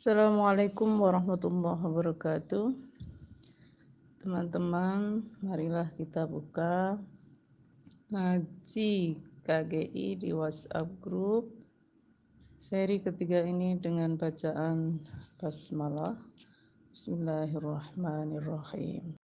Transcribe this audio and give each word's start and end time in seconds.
Assalamualaikum 0.00 0.96
warahmatullahi 0.96 1.76
wabarakatuh. 1.76 2.72
Teman-teman, 4.24 5.28
marilah 5.44 5.92
kita 5.92 6.24
buka 6.24 6.96
ngaji 8.08 9.20
KGI 9.44 10.24
di 10.24 10.32
WhatsApp 10.32 10.88
Group 11.04 11.52
seri 12.64 13.04
ketiga 13.04 13.44
ini 13.44 13.76
dengan 13.76 14.16
bacaan 14.16 15.04
basmalah. 15.36 16.16
Bismillahirrahmanirrahim. 16.96 19.20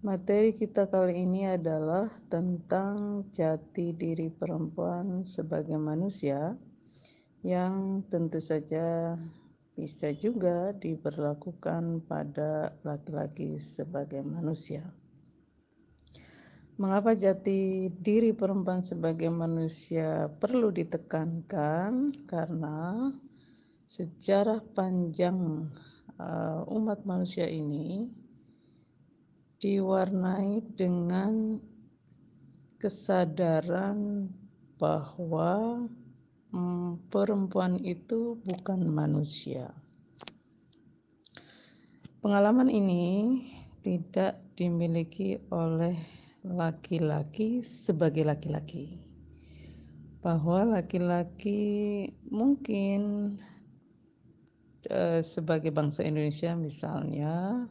Materi 0.00 0.56
kita 0.56 0.88
kali 0.88 1.20
ini 1.20 1.52
adalah 1.52 2.08
tentang 2.32 3.28
jati 3.36 3.92
diri 3.92 4.32
perempuan 4.32 5.28
sebagai 5.28 5.76
manusia 5.76 6.56
yang 7.44 8.00
tentu 8.08 8.40
saja 8.40 9.14
bisa 9.76 10.08
juga 10.16 10.72
diberlakukan 10.80 12.00
pada 12.08 12.72
laki-laki 12.80 13.60
sebagai 13.60 14.24
manusia. 14.24 14.80
Mengapa 16.74 17.14
jati 17.14 17.86
diri 18.02 18.34
perempuan 18.34 18.82
sebagai 18.82 19.30
manusia 19.30 20.26
perlu 20.40 20.74
ditekankan? 20.74 22.10
Karena 22.26 23.12
sejarah 23.92 24.58
panjang 24.74 25.70
uh, 26.18 26.66
umat 26.66 27.06
manusia 27.06 27.46
ini 27.46 28.10
diwarnai 29.62 30.66
dengan 30.74 31.62
kesadaran 32.82 34.26
bahwa 34.74 35.86
hmm, 36.54 37.10
perempuan 37.10 37.82
itu 37.82 38.38
bukan 38.46 38.86
manusia. 38.86 39.74
Pengalaman 42.22 42.70
ini 42.70 43.42
tidak 43.82 44.40
dimiliki 44.56 45.36
oleh 45.52 45.98
laki-laki 46.46 47.60
sebagai 47.60 48.24
laki-laki. 48.24 49.02
Bahwa 50.24 50.80
laki-laki 50.80 52.08
mungkin 52.32 53.34
eh, 54.88 55.20
sebagai 55.20 55.68
bangsa 55.68 56.00
Indonesia 56.06 56.56
misalnya 56.56 57.66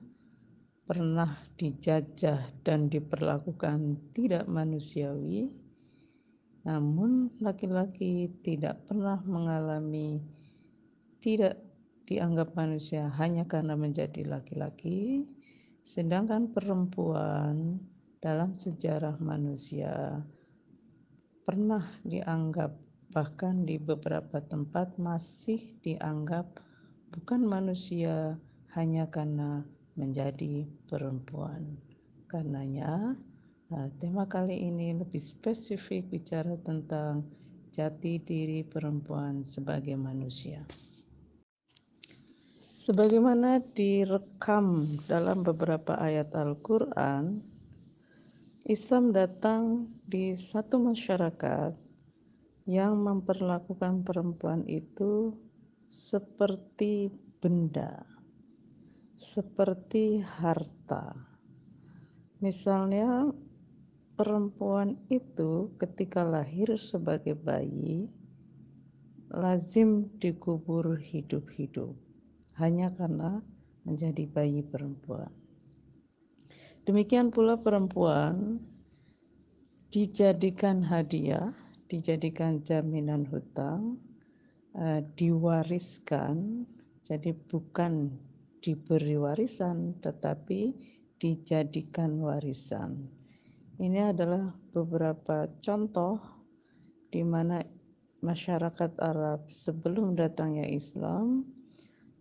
pernah 0.86 1.34
dijajah 1.58 2.46
dan 2.62 2.92
diperlakukan 2.92 3.98
tidak 4.14 4.46
manusiawi 4.46 5.63
namun 6.64 7.32
laki-laki 7.44 8.32
tidak 8.44 8.88
pernah 8.88 9.20
mengalami 9.28 10.24
tidak 11.24 11.56
dianggap 12.04 12.52
manusia 12.60 13.08
hanya 13.16 13.48
karena 13.48 13.80
menjadi 13.80 14.28
laki-laki, 14.28 15.24
sedangkan 15.88 16.52
perempuan 16.52 17.80
dalam 18.20 18.56
sejarah 18.60 19.16
manusia 19.24 20.20
pernah 21.48 21.84
dianggap 22.04 22.76
bahkan 23.12 23.64
di 23.64 23.80
beberapa 23.80 24.44
tempat 24.44 25.00
masih 25.00 25.80
dianggap 25.84 26.60
bukan 27.16 27.46
manusia 27.48 28.36
hanya 28.76 29.08
karena 29.08 29.64
menjadi 29.96 30.68
perempuan. 30.90 31.78
Karenanya 32.28 33.14
tema 33.98 34.30
kali 34.30 34.70
ini 34.70 34.94
lebih 34.94 35.22
spesifik 35.22 36.10
bicara 36.14 36.54
tentang 36.62 37.26
jati 37.74 38.22
diri 38.22 38.62
perempuan 38.62 39.42
sebagai 39.50 39.98
manusia. 39.98 40.62
Sebagaimana 42.84 43.64
direkam 43.74 45.00
dalam 45.08 45.42
beberapa 45.42 45.96
ayat 45.98 46.36
Al-Quran, 46.36 47.40
Islam 48.68 49.16
datang 49.16 49.88
di 50.04 50.36
satu 50.36 50.84
masyarakat 50.84 51.74
yang 52.68 53.00
memperlakukan 53.00 54.04
perempuan 54.04 54.68
itu 54.68 55.32
seperti 55.88 57.08
benda, 57.40 58.04
seperti 59.16 60.20
harta. 60.20 61.16
Misalnya, 62.44 63.32
perempuan 64.14 64.98
itu 65.10 65.74
ketika 65.82 66.22
lahir 66.22 66.78
sebagai 66.78 67.34
bayi 67.34 68.10
lazim 69.34 70.06
dikubur 70.22 71.02
hidup-hidup 71.02 71.98
hanya 72.62 72.94
karena 72.94 73.42
menjadi 73.82 74.30
bayi 74.30 74.62
perempuan. 74.62 75.34
Demikian 76.86 77.34
pula 77.34 77.58
perempuan 77.58 78.62
dijadikan 79.90 80.86
hadiah, 80.86 81.50
dijadikan 81.90 82.62
jaminan 82.62 83.26
hutang, 83.26 83.98
uh, 84.78 85.02
diwariskan, 85.18 86.68
jadi 87.02 87.34
bukan 87.50 88.14
diberi 88.64 89.20
warisan 89.20 90.00
tetapi 90.00 90.72
dijadikan 91.20 92.24
warisan 92.24 93.12
ini 93.82 94.14
adalah 94.14 94.54
beberapa 94.74 95.50
contoh 95.62 96.22
di 97.10 97.26
mana 97.26 97.62
masyarakat 98.22 98.98
Arab 99.02 99.50
sebelum 99.50 100.14
datangnya 100.18 100.66
Islam 100.66 101.46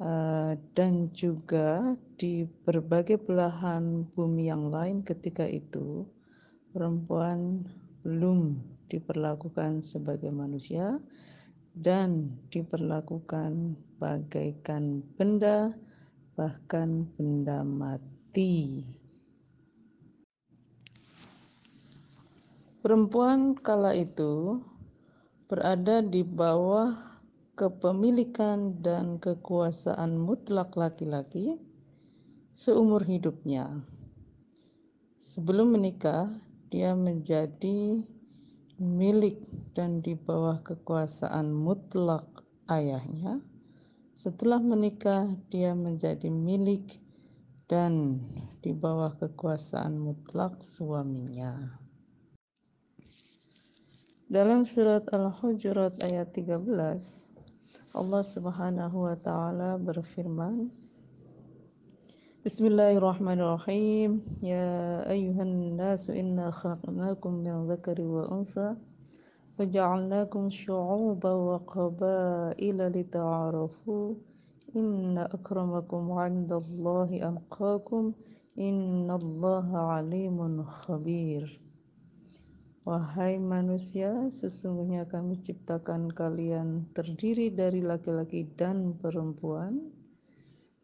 uh, 0.00 0.58
dan 0.72 1.12
juga 1.12 1.96
di 2.18 2.44
berbagai 2.66 3.22
belahan 3.22 4.08
bumi 4.12 4.48
yang 4.48 4.68
lain 4.72 5.04
ketika 5.06 5.46
itu 5.46 6.04
perempuan 6.72 7.62
belum 8.02 8.58
diperlakukan 8.90 9.80
sebagai 9.80 10.28
manusia 10.34 11.00
dan 11.72 12.36
diperlakukan 12.52 13.78
bagaikan 13.96 15.00
benda 15.16 15.72
bahkan 16.36 17.04
benda 17.16 17.60
mati. 17.64 18.84
Perempuan 22.82 23.54
kala 23.54 23.94
itu 23.94 24.58
berada 25.46 26.02
di 26.02 26.26
bawah 26.26 26.90
kepemilikan 27.54 28.82
dan 28.82 29.22
kekuasaan 29.22 30.18
mutlak 30.18 30.74
laki-laki 30.74 31.62
seumur 32.58 33.06
hidupnya. 33.06 33.86
Sebelum 35.22 35.78
menikah, 35.78 36.34
dia 36.74 36.98
menjadi 36.98 38.02
milik 38.82 39.38
dan 39.78 40.02
di 40.02 40.18
bawah 40.18 40.58
kekuasaan 40.66 41.54
mutlak 41.54 42.26
ayahnya. 42.66 43.38
Setelah 44.18 44.58
menikah, 44.58 45.30
dia 45.54 45.70
menjadi 45.78 46.26
milik 46.34 46.98
dan 47.70 48.26
di 48.58 48.74
bawah 48.74 49.14
kekuasaan 49.22 50.02
mutlak 50.02 50.58
suaminya. 50.66 51.81
Dalam 54.32 54.64
surat 54.64 55.04
Al-Hujurat 55.12 55.92
ayat 56.08 56.32
13, 56.32 56.64
Allah 57.92 58.22
Subhanahu 58.24 59.04
wa 59.04 59.12
taala 59.20 59.76
berfirman, 59.76 60.72
Bismillahirrahmanirrahim. 62.40 64.24
Ya 64.40 65.04
ayyuhan 65.04 65.76
nasu 65.76 66.16
inna 66.16 66.48
khalaqnakum 66.48 67.44
min 67.44 67.68
dzakari 67.68 68.08
wa 68.08 68.24
unsa 68.32 68.80
وجعلناكم 69.60 70.48
شعوبا 70.48 71.32
وقبائل 71.32 72.78
لتعارفوا 72.88 74.06
إن 74.76 75.18
أكرمكم 75.18 76.02
عند 76.12 76.52
الله 76.52 77.10
أتقاكم 77.28 78.12
إن 78.58 79.10
الله 79.12 79.68
عليم 79.76 80.64
خبير 80.64 81.60
Wahai 82.82 83.38
manusia, 83.38 84.26
sesungguhnya 84.34 85.06
kami 85.06 85.38
ciptakan 85.38 86.10
kalian 86.10 86.90
terdiri 86.98 87.54
dari 87.54 87.78
laki-laki 87.78 88.42
dan 88.58 88.98
perempuan, 88.98 89.86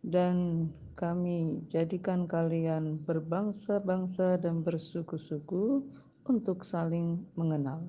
dan 0.07 0.71
kami 0.95 1.67
jadikan 1.67 2.31
kalian 2.31 3.03
berbangsa-bangsa 3.03 4.39
dan 4.39 4.63
bersuku-suku 4.63 5.83
untuk 6.31 6.63
saling 6.63 7.19
mengenal. 7.35 7.83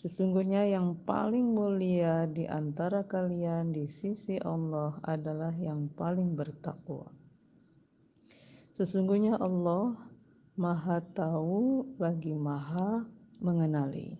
Sesungguhnya 0.00 0.64
yang 0.64 0.96
paling 1.04 1.44
mulia 1.44 2.24
di 2.24 2.48
antara 2.48 3.04
kalian 3.04 3.68
di 3.68 3.84
sisi 3.84 4.40
Allah 4.40 4.96
adalah 5.04 5.52
yang 5.60 5.92
paling 5.92 6.32
bertakwa. 6.32 7.12
Sesungguhnya 8.80 9.36
Allah 9.36 10.07
Maha 10.58 10.98
Tahu 11.14 11.86
lagi 12.02 12.34
Maha 12.34 13.06
Mengenali. 13.38 14.18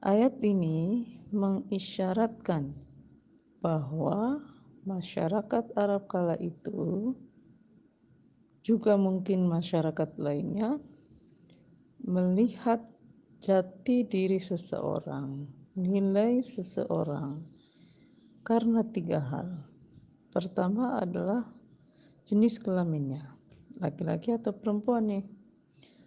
Ayat 0.00 0.40
ini 0.40 1.04
mengisyaratkan 1.28 2.72
bahwa 3.60 4.40
masyarakat 4.88 5.68
Arab 5.76 6.08
kala 6.08 6.40
itu 6.40 7.12
juga 8.64 8.96
mungkin 8.96 9.44
masyarakat 9.44 10.16
lainnya 10.16 10.80
melihat 12.00 12.80
jati 13.44 14.00
diri 14.00 14.40
seseorang, 14.40 15.44
nilai 15.76 16.40
seseorang 16.40 17.44
karena 18.48 18.80
tiga 18.80 19.20
hal. 19.20 19.60
Pertama 20.32 21.04
adalah 21.04 21.44
jenis 22.24 22.56
kelaminnya, 22.56 23.35
laki-laki 23.80 24.32
atau 24.32 24.56
perempuan 24.56 25.08
nih. 25.08 25.24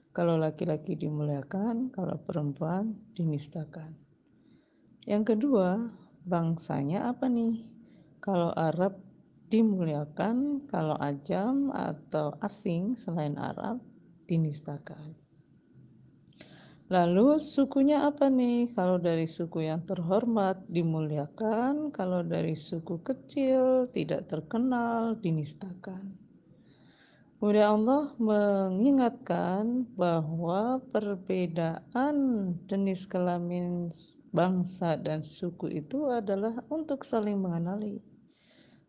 Kalau 0.09 0.41
laki-laki 0.41 0.97
dimuliakan, 0.97 1.93
kalau 1.93 2.17
perempuan 2.17 2.97
dinistakan. 3.13 3.93
Yang 5.05 5.37
kedua, 5.37 5.89
bangsanya 6.25 7.13
apa 7.13 7.29
nih? 7.29 7.65
Kalau 8.19 8.51
Arab 8.51 8.97
dimuliakan, 9.49 10.65
kalau 10.69 10.97
ajam 10.97 11.73
atau 11.73 12.37
asing 12.41 12.97
selain 12.97 13.37
Arab 13.37 13.81
dinistakan. 14.29 15.17
Lalu 16.89 17.37
sukunya 17.37 18.09
apa 18.09 18.33
nih? 18.33 18.73
Kalau 18.73 18.97
dari 18.97 19.29
suku 19.29 19.61
yang 19.69 19.85
terhormat 19.85 20.65
dimuliakan, 20.73 21.93
kalau 21.93 22.25
dari 22.25 22.57
suku 22.57 22.97
kecil 23.05 23.85
tidak 23.93 24.25
terkenal 24.25 25.13
dinistakan. 25.21 26.28
Kemudian 27.39 27.87
Allah 27.87 28.11
mengingatkan 28.19 29.87
bahwa 29.95 30.83
perbedaan 30.91 32.15
jenis 32.67 33.07
kelamin 33.07 33.87
bangsa 34.35 34.99
dan 34.99 35.23
suku 35.23 35.71
itu 35.71 36.11
adalah 36.11 36.59
untuk 36.67 37.07
saling 37.07 37.39
mengenali. 37.39 38.03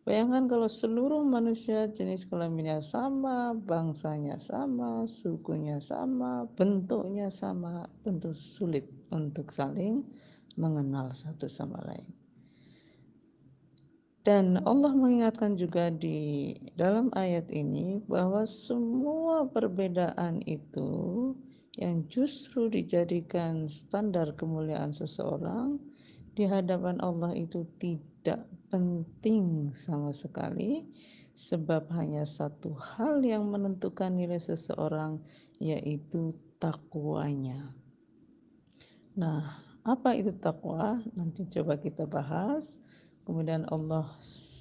Bayangkan 0.03 0.51
kalau 0.51 0.67
seluruh 0.67 1.23
manusia 1.23 1.87
jenis 1.95 2.27
kelaminnya 2.27 2.83
sama, 2.83 3.55
bangsanya 3.55 4.35
sama, 4.35 5.07
sukunya 5.07 5.79
sama, 5.79 6.43
bentuknya 6.51 7.31
sama, 7.31 7.87
tentu 8.03 8.35
sulit 8.35 8.83
untuk 9.15 9.47
saling 9.47 10.03
mengenal 10.59 11.15
satu 11.15 11.47
sama 11.47 11.79
lain. 11.87 12.20
Dan 14.21 14.61
Allah 14.69 14.93
mengingatkan 14.93 15.57
juga 15.57 15.89
di 15.89 16.53
dalam 16.77 17.09
ayat 17.17 17.49
ini 17.49 18.05
bahwa 18.05 18.45
semua 18.45 19.49
perbedaan 19.49 20.45
itu 20.45 21.33
yang 21.73 22.05
justru 22.05 22.69
dijadikan 22.69 23.65
standar 23.65 24.37
kemuliaan 24.37 24.93
seseorang 24.93 25.81
di 26.37 26.45
hadapan 26.45 27.01
Allah 27.01 27.33
itu 27.33 27.65
tidak 27.81 28.45
penting 28.69 29.73
sama 29.73 30.13
sekali 30.13 30.85
sebab 31.33 31.89
hanya 31.97 32.21
satu 32.21 32.77
hal 32.77 33.25
yang 33.25 33.49
menentukan 33.49 34.13
nilai 34.13 34.37
seseorang 34.37 35.17
yaitu 35.57 36.37
takwanya. 36.61 37.73
Nah, 39.17 39.65
apa 39.81 40.13
itu 40.13 40.29
takwa? 40.37 41.01
Nanti 41.17 41.49
coba 41.49 41.81
kita 41.81 42.05
bahas. 42.05 42.77
Kemudian 43.21 43.69
Allah 43.69 44.09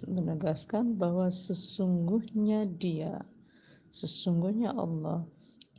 menegaskan 0.05 1.01
bahwa 1.01 1.33
sesungguhnya 1.33 2.69
Dia, 2.69 3.21
sesungguhnya 3.91 4.77
Allah 4.77 5.25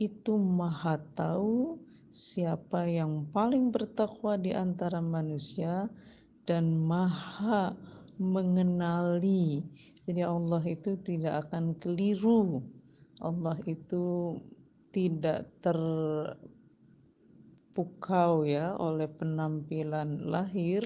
itu 0.02 0.34
Maha 0.34 0.98
Tahu 1.14 1.78
siapa 2.12 2.84
yang 2.90 3.24
paling 3.32 3.72
bertakwa 3.72 4.36
di 4.36 4.52
antara 4.52 5.00
manusia 5.00 5.88
dan 6.44 6.76
Maha 6.76 7.72
mengenali. 8.18 9.62
Jadi 10.04 10.22
Allah 10.26 10.62
itu 10.66 10.98
tidak 11.00 11.48
akan 11.48 11.78
keliru. 11.78 12.60
Allah 13.22 13.54
itu 13.64 14.36
tidak 14.92 15.48
terpukau 17.72 18.42
ya 18.44 18.76
oleh 18.76 19.06
penampilan 19.08 20.28
lahir 20.28 20.82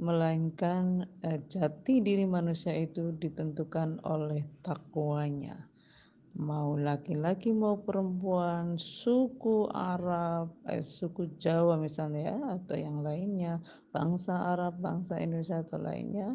melainkan 0.00 1.04
eh, 1.24 1.40
jati 1.48 2.00
diri 2.00 2.24
manusia 2.24 2.72
itu 2.72 3.12
ditentukan 3.16 4.00
oleh 4.06 4.44
takwanya 4.64 5.72
mau 6.32 6.80
laki-laki 6.80 7.52
mau 7.52 7.76
perempuan 7.84 8.80
suku 8.80 9.68
Arab 9.68 10.56
eh, 10.64 10.80
suku 10.80 11.36
Jawa 11.36 11.76
misalnya 11.76 12.32
ya 12.32 12.38
atau 12.56 12.76
yang 12.80 13.04
lainnya 13.04 13.60
bangsa 13.92 14.56
Arab 14.56 14.80
bangsa 14.80 15.20
Indonesia 15.20 15.60
atau 15.60 15.76
lainnya 15.76 16.32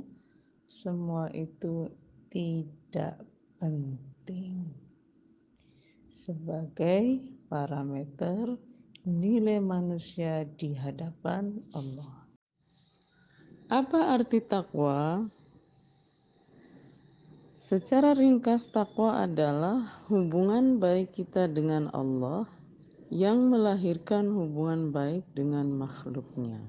semua 0.69 1.33
itu 1.33 1.89
tidak 2.29 3.17
penting 3.57 4.69
sebagai 6.13 7.23
parameter 7.49 8.59
nilai 9.07 9.63
manusia 9.63 10.43
di 10.43 10.75
hadapan 10.75 11.57
Allah. 11.71 12.16
Apa 13.67 14.15
arti 14.15 14.39
takwa? 14.39 15.27
Secara 17.59 18.15
ringkas, 18.15 18.71
takwa 18.71 19.27
adalah 19.27 20.07
hubungan 20.07 20.79
baik 20.79 21.11
kita 21.11 21.51
dengan 21.51 21.91
Allah 21.91 22.47
yang 23.11 23.51
melahirkan 23.51 24.31
hubungan 24.31 24.95
baik 24.95 25.27
dengan 25.35 25.67
makhluknya. 25.75 26.63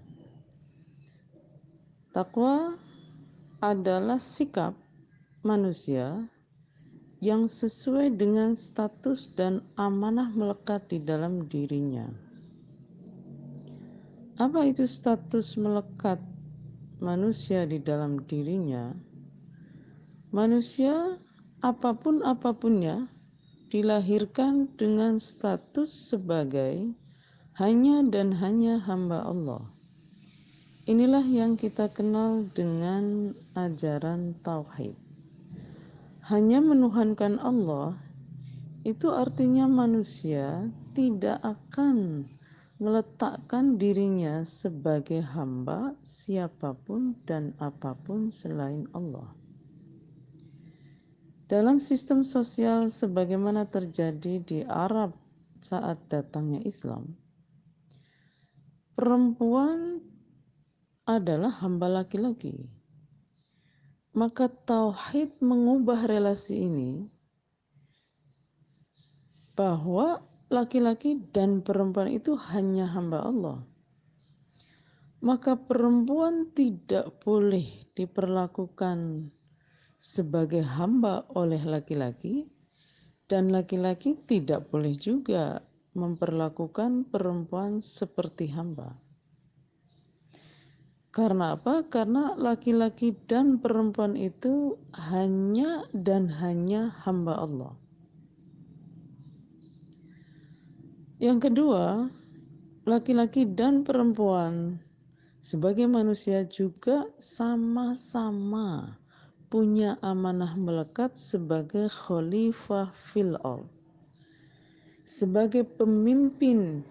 Takwa 2.11 2.75
adalah 3.62 4.19
sikap 4.19 4.75
manusia 5.47 6.27
yang 7.23 7.47
sesuai 7.47 8.19
dengan 8.19 8.59
status 8.59 9.31
dan 9.39 9.62
amanah 9.79 10.35
melekat 10.35 10.83
di 10.91 10.99
dalam 10.99 11.47
dirinya. 11.47 12.11
Apa 14.43 14.67
itu 14.67 14.83
status 14.83 15.55
melekat 15.55 16.19
manusia 16.99 17.67
di 17.67 17.83
dalam 17.83 18.23
dirinya? 18.27 18.95
Manusia 20.31 21.19
apa 21.65 21.97
pun 21.97 22.23
apapunnya 22.23 23.09
dilahirkan 23.73 24.71
dengan 24.79 25.19
status 25.19 26.15
sebagai 26.15 26.95
hanya 27.59 28.06
dan 28.06 28.31
hanya 28.37 28.79
hamba 28.83 29.27
Allah. 29.27 29.67
Inilah 30.87 31.25
yang 31.25 31.59
kita 31.59 31.90
kenal 31.90 32.47
dengan 32.55 33.35
ajaran 33.59 34.38
tauhid 34.40 34.97
hanya 36.28 36.61
menuhankan 36.61 37.40
Allah, 37.40 37.97
itu 38.85 39.09
artinya 39.09 39.64
manusia 39.64 40.69
tidak 40.93 41.40
akan 41.40 42.28
meletakkan 42.78 43.76
dirinya 43.76 44.47
sebagai 44.47 45.23
hamba 45.23 45.99
siapa 46.06 46.75
pun 46.87 47.18
dan 47.26 47.54
apa 47.58 47.94
pun 47.94 48.30
selain 48.30 48.87
Allah. 48.94 49.30
Dalam 51.50 51.82
sistem 51.82 52.23
sosial 52.23 52.92
sebagaimana 52.92 53.66
terjadi 53.66 54.35
di 54.40 54.58
Arab 54.64 55.16
saat 55.58 55.99
datangnya 56.06 56.62
Islam, 56.62 57.18
perempuan 58.94 59.99
adalah 61.08 61.50
hamba 61.50 62.02
laki-laki 62.02 62.78
maka 64.18 64.50
tauhid 64.50 65.38
mengubah 65.38 66.11
relasi 66.11 66.66
ini 66.66 67.06
bahwa 69.54 70.23
laki-laki 70.49 71.21
dan 71.33 71.61
perempuan 71.61 72.09
itu 72.09 72.33
hanya 72.52 72.88
hamba 72.88 73.21
Allah. 73.25 73.59
Maka 75.21 75.59
perempuan 75.59 76.55
tidak 76.57 77.21
boleh 77.21 77.90
diperlakukan 77.93 79.28
sebagai 79.99 80.62
hamba 80.62 81.26
oleh 81.35 81.59
laki-laki 81.67 82.47
dan 83.26 83.50
laki-laki 83.50 84.14
tidak 84.25 84.71
boleh 84.71 84.95
juga 84.97 85.61
memperlakukan 85.93 87.11
perempuan 87.11 87.83
seperti 87.83 88.49
hamba. 88.55 88.95
Karena 91.11 91.59
apa? 91.59 91.83
Karena 91.90 92.38
laki-laki 92.38 93.11
dan 93.26 93.59
perempuan 93.59 94.14
itu 94.14 94.78
hanya 94.95 95.83
dan 95.90 96.31
hanya 96.31 96.95
hamba 97.02 97.43
Allah. 97.43 97.75
Yang 101.19 101.51
kedua, 101.51 102.07
laki-laki 102.87 103.43
dan 103.43 103.83
perempuan 103.83 104.79
sebagai 105.43 105.91
manusia 105.91 106.47
juga 106.47 107.11
sama-sama 107.19 108.95
punya 109.51 109.99
amanah 109.99 110.55
melekat 110.55 111.19
sebagai 111.19 111.91
khalifah 111.91 112.95
fil 113.11 113.35
sebagai 115.09 115.67
pemimpin 115.67 116.87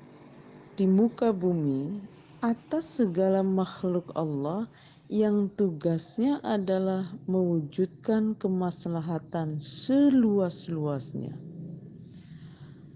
di 0.76 0.84
muka 0.84 1.32
bumi 1.32 2.02
atas 2.44 3.00
segala 3.00 3.46
makhluk 3.46 4.12
Allah 4.12 4.68
yang 5.08 5.48
tugasnya 5.56 6.44
adalah 6.44 7.16
mewujudkan 7.32 8.36
kemaslahatan 8.36 9.62
seluas-luasnya. 9.62 11.57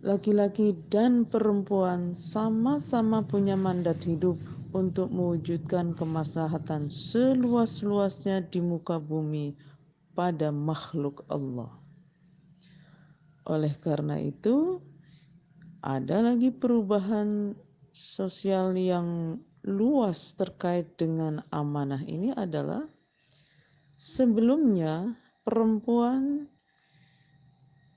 Laki-laki 0.02 0.74
dan 0.90 1.30
perempuan 1.30 2.18
sama-sama 2.18 3.22
punya 3.22 3.54
mandat 3.54 4.02
hidup 4.02 4.34
untuk 4.74 5.14
mewujudkan 5.14 5.94
kemaslahatan 5.94 6.90
seluas-luasnya 6.90 8.42
di 8.50 8.66
muka 8.66 8.98
bumi 8.98 9.54
pada 10.18 10.50
makhluk 10.50 11.22
Allah. 11.30 11.70
Oleh 13.46 13.78
karena 13.78 14.18
itu, 14.18 14.82
ada 15.86 16.34
lagi 16.34 16.50
perubahan 16.50 17.54
sosial 17.94 18.74
yang 18.74 19.38
luas 19.62 20.34
terkait 20.34 20.98
dengan 20.98 21.46
amanah 21.54 22.02
ini 22.10 22.34
adalah 22.34 22.90
sebelumnya 24.02 25.14
perempuan 25.46 26.50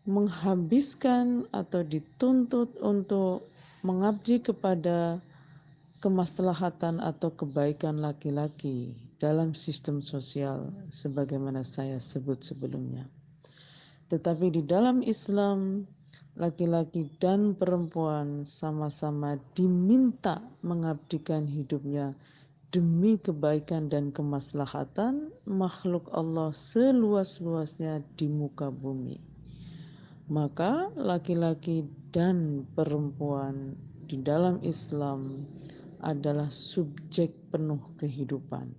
menghabiskan 0.05 1.49
atau 1.49 1.81
dituntut 1.81 2.77
untuk 2.85 3.49
mengabdi 3.81 4.37
kepada 4.41 5.17
kemaslahatan 6.05 7.01
atau 7.01 7.33
kebaikan 7.33 8.05
laki-laki 8.05 8.93
dalam 9.17 9.57
sistem 9.57 10.05
sosial 10.05 10.69
sebagaimana 10.93 11.65
saya 11.65 11.97
sebut 11.97 12.45
sebelumnya. 12.45 13.09
Tetapi 14.13 14.53
di 14.53 14.63
dalam 14.69 15.01
Islam 15.01 15.89
laki-laki 16.37 17.09
dan 17.17 17.57
perempuan 17.57 18.45
sama-sama 18.45 19.41
diminta 19.57 20.45
mengabdikan 20.61 21.49
hidupnya 21.49 22.13
demi 22.69 23.17
kebaikan 23.17 23.89
dan 23.89 24.13
kemaslahatan 24.13 25.33
makhluk 25.49 26.05
Allah 26.13 26.53
seluas-luasnya 26.53 28.05
di 28.21 28.29
muka 28.29 28.69
bumi. 28.69 29.34
Maka 30.25 30.89
laki-laki 30.97 31.85
dan 32.09 32.65
perempuan 32.73 33.77
di 34.09 34.17
dalam 34.25 34.57
Islam 34.65 35.45
adalah 36.01 36.49
subjek 36.49 37.33
penuh 37.53 37.81
kehidupan. 38.01 38.73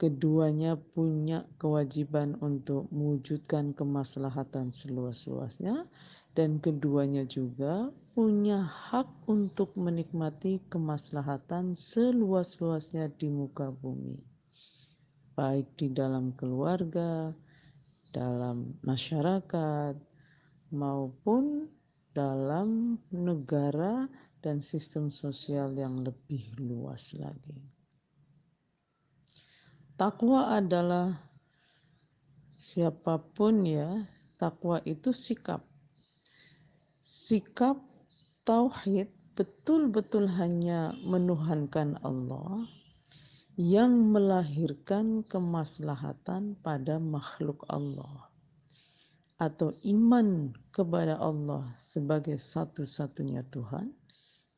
Keduanya 0.00 0.80
punya 0.96 1.44
kewajiban 1.60 2.40
untuk 2.40 2.88
mewujudkan 2.88 3.76
kemaslahatan 3.76 4.72
seluas-luasnya 4.72 5.84
dan 6.32 6.56
keduanya 6.56 7.28
juga 7.28 7.92
punya 8.16 8.64
hak 8.64 9.08
untuk 9.28 9.76
menikmati 9.76 10.60
kemaslahatan 10.72 11.76
seluas-luasnya 11.76 13.12
di 13.20 13.28
muka 13.28 13.68
bumi. 13.68 14.16
Baik 15.36 15.68
di 15.76 15.92
dalam 15.92 16.32
keluarga, 16.36 17.32
dalam 18.12 18.76
masyarakat, 18.84 20.11
maupun 20.72 21.68
dalam 22.16 22.96
negara 23.12 24.08
dan 24.40 24.64
sistem 24.64 25.12
sosial 25.12 25.76
yang 25.76 26.00
lebih 26.00 26.56
luas 26.56 27.12
lagi. 27.12 27.60
Takwa 30.00 30.56
adalah 30.56 31.14
siapa 32.56 33.20
pun 33.20 33.68
ya, 33.68 34.08
takwa 34.40 34.80
itu 34.88 35.12
sikap. 35.12 35.60
Sikap 37.04 37.76
tauhid 38.48 39.12
betul-betul 39.36 40.26
hanya 40.26 40.96
menuhankan 41.04 42.00
Allah 42.00 42.64
yang 43.60 44.10
melahirkan 44.10 45.20
kemaslahatan 45.28 46.56
pada 46.64 46.96
makhluk 46.96 47.62
Allah 47.68 48.31
atau 49.42 49.74
iman 49.82 50.54
kepada 50.70 51.18
Allah 51.18 51.74
sebagai 51.74 52.38
satu-satunya 52.38 53.42
Tuhan 53.50 53.90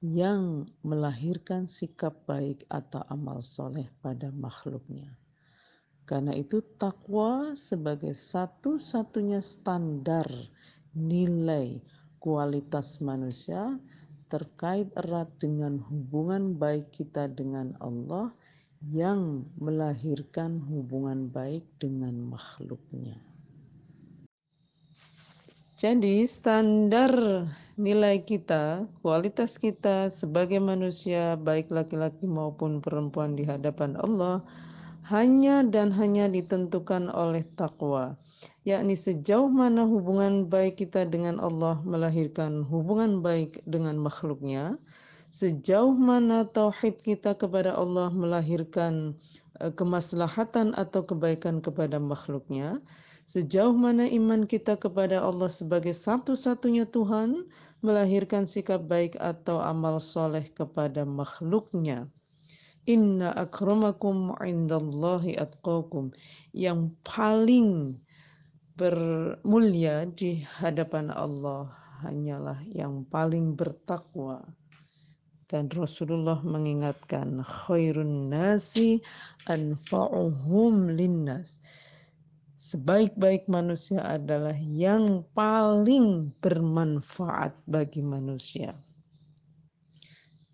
yang 0.05 0.69
melahirkan 0.85 1.65
sikap 1.65 2.13
baik 2.29 2.69
atau 2.69 3.01
amal 3.09 3.41
soleh 3.41 3.89
pada 4.05 4.29
makhluknya. 4.29 5.09
Karena 6.05 6.37
itu 6.37 6.61
takwa 6.77 7.57
sebagai 7.57 8.13
satu-satunya 8.13 9.41
standar 9.41 10.29
nilai 10.93 11.81
kualitas 12.21 13.01
manusia 13.01 13.81
terkait 14.29 14.93
erat 15.01 15.33
dengan 15.41 15.81
hubungan 15.81 16.61
baik 16.61 16.93
kita 16.93 17.33
dengan 17.33 17.73
Allah 17.81 18.37
yang 18.85 19.49
melahirkan 19.57 20.61
hubungan 20.61 21.33
baik 21.33 21.65
dengan 21.81 22.21
makhluknya. 22.21 23.34
Jadi 25.75 26.23
standar 26.23 27.11
nilai 27.75 28.23
kita, 28.23 28.87
kualitas 29.03 29.59
kita 29.59 30.07
sebagai 30.07 30.63
manusia 30.63 31.35
baik 31.35 31.67
laki-laki 31.67 32.31
maupun 32.31 32.79
perempuan 32.79 33.35
di 33.35 33.43
hadapan 33.43 33.99
Allah 33.99 34.39
hanya 35.11 35.67
dan 35.67 35.91
hanya 35.91 36.31
ditentukan 36.31 37.11
oleh 37.11 37.43
takwa, 37.59 38.15
yakni 38.63 38.95
sejauh 38.95 39.51
mana 39.51 39.83
hubungan 39.83 40.47
baik 40.47 40.79
kita 40.79 41.11
dengan 41.11 41.43
Allah 41.43 41.83
melahirkan 41.83 42.63
hubungan 42.63 43.19
baik 43.19 43.59
dengan 43.67 43.99
makhluknya, 43.99 44.79
sejauh 45.35 45.91
mana 45.91 46.47
tauhid 46.47 47.03
kita 47.03 47.35
kepada 47.35 47.75
Allah 47.75 48.15
melahirkan 48.15 49.19
eh, 49.59 49.75
kemaslahatan 49.75 50.71
atau 50.79 51.03
kebaikan 51.03 51.59
kepada 51.59 51.99
makhluknya, 51.99 52.79
Sejauh 53.25 53.73
mana 53.73 54.05
iman 54.05 54.45
kita 54.45 54.77
kepada 54.77 55.25
Allah 55.25 55.49
sebagai 55.49 55.97
satu-satunya 55.97 56.85
Tuhan 56.85 57.49
melahirkan 57.81 58.45
sikap 58.45 58.85
baik 58.85 59.17
atau 59.17 59.65
amal 59.65 59.97
soleh 59.97 60.53
kepada 60.53 61.09
makhluknya. 61.09 62.05
Inna 62.85 63.33
akramakum 63.33 64.37
indallahi 64.45 65.41
atqakum. 65.41 66.13
Yang 66.53 66.93
paling 67.01 67.97
bermulia 68.77 70.05
di 70.05 70.45
hadapan 70.61 71.09
Allah 71.09 71.73
hanyalah 72.05 72.61
yang 72.69 73.09
paling 73.09 73.57
bertakwa. 73.57 74.45
Dan 75.49 75.73
Rasulullah 75.73 76.45
mengingatkan 76.45 77.41
khairun 77.41 78.29
nasi 78.29 79.01
anfa'uhum 79.49 80.93
linnas 80.93 81.57
sebaik-baik 82.65 83.45
manusia 83.45 84.01
adalah 84.01 84.57
yang 84.57 85.21
paling 85.37 86.33
bermanfaat 86.41 87.53
bagi 87.69 88.01
manusia. 88.01 88.73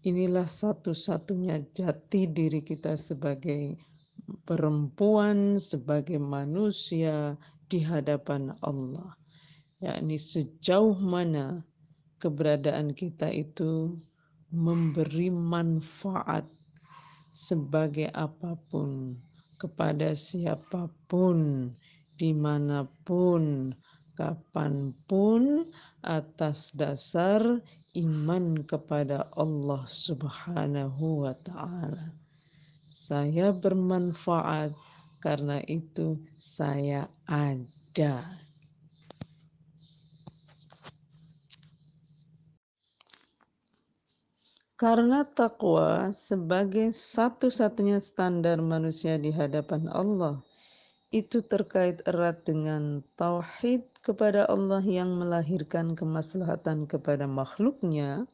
Inilah 0.02 0.50
satu-satunya 0.50 1.62
jati 1.70 2.26
diri 2.26 2.66
kita 2.66 2.98
sebagai 2.98 3.78
perempuan, 4.42 5.62
sebagai 5.62 6.18
manusia 6.18 7.38
di 7.70 7.78
hadapan 7.78 8.58
Allah. 8.66 9.14
Yakni 9.78 10.18
sejauh 10.18 10.98
mana 10.98 11.62
keberadaan 12.18 12.90
kita 12.90 13.30
itu 13.30 13.94
memberi 14.50 15.30
manfaat 15.30 16.42
sebagai 17.30 18.10
apa 18.10 18.58
pun 18.66 19.14
kepada 19.60 20.16
siapa 20.16 20.90
pun 21.06 21.70
di 22.20 22.36
mana 22.36 22.84
pun, 23.08 23.72
kapan 24.12 24.92
pun, 25.08 25.64
atas 26.04 26.68
dasar 26.76 27.40
iman 27.96 28.60
kepada 28.68 29.24
Allah 29.40 29.88
Subhanahu 29.88 31.24
wa 31.24 31.32
Ta'ala. 31.40 32.12
Saya 32.92 33.56
bermanfaat 33.56 34.76
karena 35.24 35.64
itu 35.64 36.20
saya 36.36 37.08
ada. 37.24 38.20
Karena 44.76 45.24
takwa 45.24 46.12
sebagai 46.12 46.92
satu-satunya 46.92 48.00
standar 48.00 48.60
manusia 48.64 49.16
di 49.20 49.28
hadapan 49.28 49.88
Allah 49.92 50.40
itu 51.10 51.42
terkait 51.42 51.98
erat 52.06 52.46
dengan 52.46 53.02
tauhid 53.18 53.82
kepada 53.98 54.46
Allah 54.46 54.78
yang 54.78 55.18
melahirkan 55.18 55.98
kemaslahatan 55.98 56.86
kepada 56.86 57.26
makhluknya 57.26 58.30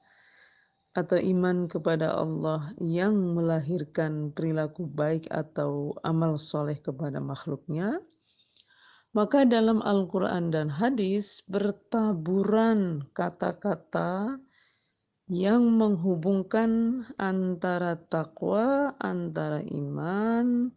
atau 0.96 1.16
iman 1.16 1.68
kepada 1.68 2.12
Allah 2.12 2.72
yang 2.80 3.16
melahirkan 3.36 4.32
perilaku 4.32 4.88
baik 4.88 5.28
atau 5.28 5.92
amal 6.04 6.40
soleh 6.40 6.76
kepada 6.80 7.20
makhluknya, 7.20 8.00
maka 9.12 9.48
dalam 9.48 9.80
Al-Quran 9.80 10.52
dan 10.52 10.68
hadis 10.68 11.44
bertaburan 11.48 13.08
kata-kata 13.12 14.36
yang 15.28 15.64
menghubungkan 15.80 17.04
antara 17.16 17.96
takwa, 18.08 18.92
antara 19.00 19.64
iman 19.64 20.72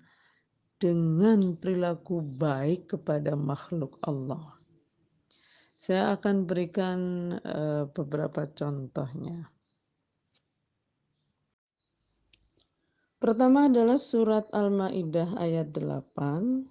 dengan 0.80 1.60
perilaku 1.60 2.24
baik 2.24 2.96
kepada 2.96 3.36
makhluk 3.36 4.00
Allah. 4.00 4.58
Saya 5.76 6.16
akan 6.16 6.48
berikan 6.48 7.00
uh, 7.40 7.88
beberapa 7.92 8.48
contohnya. 8.52 9.52
Pertama 13.20 13.68
adalah 13.68 14.00
surat 14.00 14.48
Al-Maidah 14.56 15.36
ayat 15.36 15.76
8. 15.76 16.64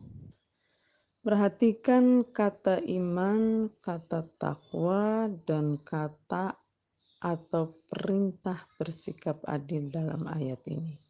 Perhatikan 1.21 2.25
kata 2.25 2.81
iman, 2.89 3.69
kata 3.85 4.25
takwa, 4.41 5.29
dan 5.45 5.77
kata 5.77 6.57
atau 7.21 7.77
perintah 7.93 8.65
bersikap 8.81 9.45
adil 9.45 9.93
dalam 9.93 10.25
ayat 10.25 10.65
ini. 10.73 11.08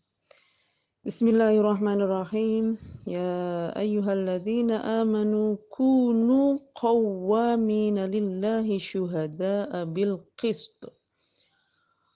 بسم 1.06 1.28
الله 1.28 1.62
الرحمن 1.62 2.00
الرحيم. 2.02 2.64
يا 3.06 3.70
أيها 3.70 4.12
الذين 4.12 4.70
آمنوا 4.70 5.56
كونوا 5.70 6.58
قوامين 6.74 7.98
لله 7.98 8.66
شهداء 8.78 9.84
بالقسط. 9.84 10.80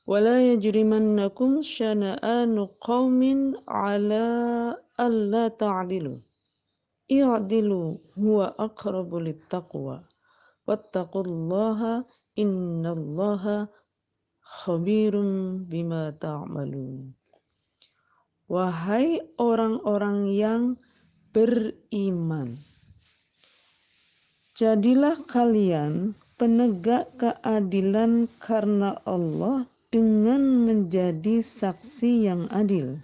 ولا 0.06 0.52
يجرمنكم 0.52 1.62
شنآن 1.62 2.66
قوم 2.66 3.20
على 3.68 4.26
ألا 5.00 5.48
تعدلوا. 5.48 6.18
اعدلوا 7.12 7.88
هو 8.18 8.38
أقرب 8.58 9.14
للتقوى. 9.14 10.02
واتقوا 10.66 11.22
الله 11.22 12.04
إن 12.38 12.86
الله 12.86 13.68
خبير 14.42 15.14
بما 15.70 16.10
تعملون. 16.10 17.21
Wahai 18.50 19.22
orang-orang 19.38 20.30
yang 20.30 20.62
beriman, 21.30 22.58
jadilah 24.58 25.16
kalian 25.30 26.18
penegak 26.36 27.14
keadilan 27.22 28.26
karena 28.42 28.98
Allah 29.06 29.64
dengan 29.94 30.66
menjadi 30.66 31.38
saksi 31.44 32.26
yang 32.26 32.50
adil. 32.50 32.98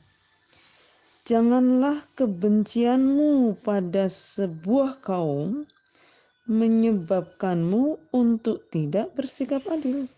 Janganlah 1.29 2.09
kebencianmu 2.17 3.61
pada 3.61 4.09
sebuah 4.09 5.05
kaum 5.05 5.69
menyebabkanmu 6.49 8.11
untuk 8.11 8.65
tidak 8.73 9.13
bersikap 9.13 9.61
adil. 9.69 10.09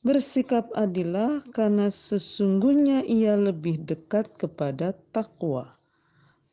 Bersikap 0.00 0.72
adillah 0.72 1.44
karena 1.52 1.92
sesungguhnya 1.92 3.04
ia 3.04 3.36
lebih 3.36 3.84
dekat 3.84 4.32
kepada 4.40 4.96
takwa. 5.12 5.76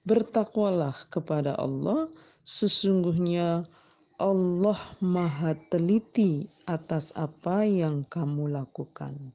Bertakwalah 0.04 1.08
kepada 1.08 1.56
Allah, 1.56 2.12
sesungguhnya 2.44 3.64
Allah 4.20 4.82
Maha 5.00 5.56
Teliti 5.72 6.52
atas 6.68 7.16
apa 7.16 7.64
yang 7.64 8.04
kamu 8.12 8.52
lakukan. 8.52 9.32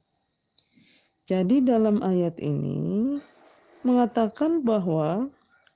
Jadi, 1.25 1.65
dalam 1.65 2.05
ayat 2.05 2.37
ini 2.37 3.17
mengatakan 3.81 4.61
bahwa 4.61 5.25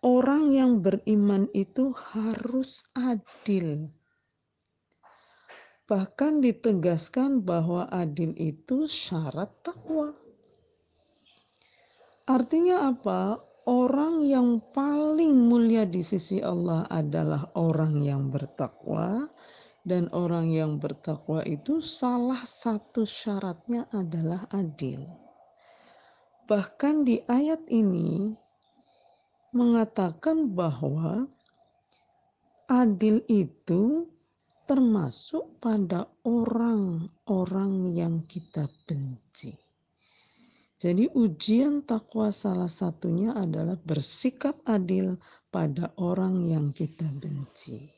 orang 0.05 0.53
yang 0.53 0.85
beriman 0.85 1.49
itu 1.57 1.89
harus 1.89 2.85
adil 2.93 3.89
Bahkan 5.87 6.43
ditegaskan 6.43 7.47
bahwa 7.47 7.87
adil 7.87 8.35
itu 8.35 8.91
syarat 8.91 9.47
takwa. 9.63 10.11
Artinya 12.27 12.91
apa? 12.91 13.39
Orang 13.67 14.19
yang 14.23 14.59
paling 14.75 15.31
mulia 15.31 15.87
di 15.87 16.03
sisi 16.03 16.43
Allah 16.43 16.87
adalah 16.91 17.51
orang 17.55 18.03
yang 18.03 18.27
bertakwa 18.31 19.31
dan 19.87 20.11
orang 20.11 20.51
yang 20.51 20.75
bertakwa 20.75 21.39
itu 21.47 21.79
salah 21.79 22.43
satu 22.43 23.07
syaratnya 23.07 23.87
adalah 23.91 24.43
adil. 24.51 25.07
Bahkan 26.51 27.07
di 27.07 27.23
ayat 27.23 27.63
ini 27.71 28.35
mengatakan 29.55 30.51
bahwa 30.51 31.27
adil 32.67 33.23
itu 33.31 34.11
termasuk 34.67 35.63
pada 35.63 36.05
orang-orang 36.27 37.95
yang 37.95 38.27
kita 38.27 38.67
benci. 38.83 39.55
Jadi 40.77 41.09
ujian 41.09 41.81
takwa 41.87 42.29
salah 42.29 42.69
satunya 42.69 43.33
adalah 43.33 43.79
bersikap 43.81 44.61
adil 44.69 45.17
pada 45.49 45.89
orang 45.97 46.45
yang 46.45 46.69
kita 46.69 47.09
benci. 47.09 47.89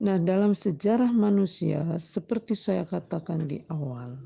Nah, 0.00 0.16
dalam 0.16 0.56
sejarah 0.56 1.12
manusia 1.12 1.84
seperti 2.00 2.56
saya 2.56 2.88
katakan 2.88 3.44
di 3.44 3.60
awal, 3.68 4.16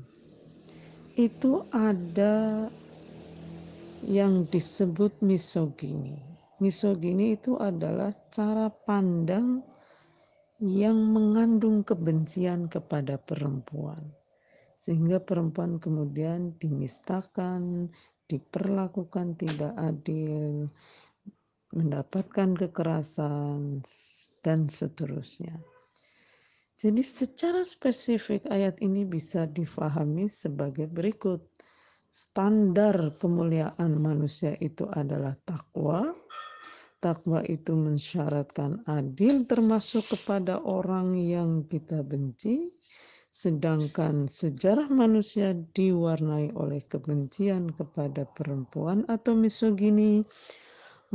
itu 1.19 1.67
ada 1.75 2.71
yang 4.07 4.47
disebut 4.47 5.11
misogini. 5.19 6.15
Misogini 6.63 7.35
itu 7.35 7.59
adalah 7.59 8.15
cara 8.31 8.71
pandang 8.71 9.59
yang 10.59 10.99
mengandung 11.15 11.87
kebencian 11.87 12.67
kepada 12.67 13.15
perempuan, 13.15 13.99
sehingga 14.83 15.23
perempuan 15.23 15.79
kemudian 15.79 16.55
dinistakan, 16.59 17.87
diperlakukan 18.27 19.39
tidak 19.39 19.71
adil, 19.79 20.67
mendapatkan 21.71 22.59
kekerasan, 22.59 23.79
dan 24.43 24.67
seterusnya. 24.67 25.55
Jadi, 26.79 27.03
secara 27.03 27.63
spesifik, 27.67 28.47
ayat 28.47 28.79
ini 28.79 29.03
bisa 29.03 29.43
difahami 29.47 30.31
sebagai 30.31 30.87
berikut: 30.87 31.43
standar 32.11 33.19
kemuliaan 33.19 33.99
manusia 33.99 34.55
itu 34.63 34.87
adalah 34.87 35.35
takwa, 35.43 36.15
Takwa 36.99 37.39
itu 37.47 37.79
mensyaratkan 37.79 38.83
adil 38.83 39.47
termasuk 39.47 40.03
kepada 40.11 40.59
orang 40.59 41.15
yang 41.15 41.63
kita 41.63 42.03
benci, 42.03 42.75
sedangkan 43.31 44.27
sejarah 44.27 44.91
manusia 44.91 45.55
diwarnai 45.55 46.51
oleh 46.59 46.83
kebencian 46.91 47.71
kepada 47.71 48.27
perempuan 48.35 49.07
atau 49.07 49.31
misogini, 49.31 50.27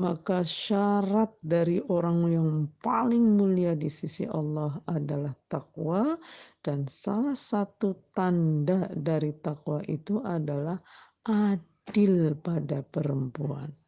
maka 0.00 0.40
syarat 0.40 1.36
dari 1.44 1.84
orang 1.86 2.18
yang 2.32 2.50
paling 2.80 3.36
mulia 3.36 3.76
di 3.76 3.92
sisi 3.92 4.24
Allah 4.24 4.74
adalah 4.88 5.36
takwa 5.52 6.16
dan 6.64 6.88
salah 6.88 7.36
satu 7.36 8.08
tanda 8.16 8.90
dari 8.96 9.36
takwa 9.38 9.84
itu 9.84 10.18
adalah 10.24 10.80
adil 11.28 12.40
pada 12.40 12.80
perempuan. 12.82 13.83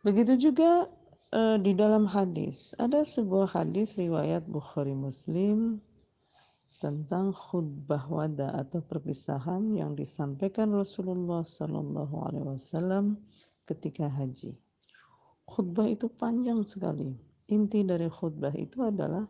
Begitu 0.00 0.50
juga 0.50 0.88
uh, 1.36 1.60
di 1.60 1.76
dalam 1.76 2.08
hadis, 2.08 2.72
ada 2.80 3.04
sebuah 3.04 3.52
hadis 3.52 4.00
riwayat 4.00 4.48
Bukhari 4.48 4.96
Muslim 4.96 5.84
tentang 6.80 7.36
khutbah 7.36 8.08
wada 8.08 8.56
atau 8.56 8.80
perpisahan 8.80 9.76
yang 9.76 9.92
disampaikan 9.92 10.72
Rasulullah 10.72 11.44
Shallallahu 11.44 12.16
Alaihi 12.24 12.46
Wasallam 12.56 13.20
ketika 13.68 14.08
haji. 14.08 14.56
Khutbah 15.44 15.92
itu 15.92 16.08
panjang 16.08 16.64
sekali. 16.64 17.12
Inti 17.52 17.84
dari 17.84 18.08
khutbah 18.08 18.56
itu 18.56 18.80
adalah 18.80 19.28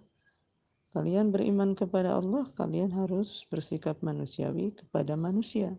kalian 0.95 1.35
beriman 1.35 1.75
kepada 1.75 2.15
Allah, 2.15 2.47
kalian 2.55 2.95
harus 2.95 3.43
bersikap 3.51 3.99
manusiawi 4.07 4.71
kepada 4.79 5.19
manusia. 5.19 5.75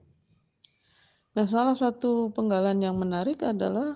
Nah, 1.31 1.47
salah 1.47 1.79
satu 1.79 2.35
penggalan 2.35 2.83
yang 2.83 2.99
menarik 2.99 3.39
adalah 3.39 3.95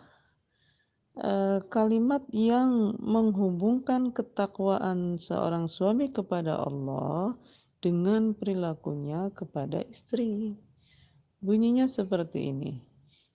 kalimat 1.72 2.28
yang 2.36 3.00
menghubungkan 3.00 4.12
ketakwaan 4.12 5.16
seorang 5.16 5.72
suami 5.72 6.12
kepada 6.12 6.60
Allah 6.60 7.40
dengan 7.80 8.36
perilakunya 8.36 9.32
kepada 9.32 9.86
istri. 9.88 10.60
Bunyinya 11.46 11.86
seperti 11.86 12.50
ini. 12.50 12.74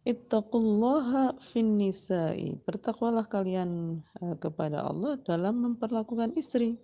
Ittaqullaha 0.02 1.36
fin 1.52 1.76
nisa'i. 1.76 2.56
Bertakwalah 2.64 3.28
kalian 3.28 4.02
uh, 4.24 4.34
kepada 4.40 4.82
Allah 4.82 5.20
dalam 5.22 5.60
memperlakukan 5.60 6.34
istri. 6.40 6.80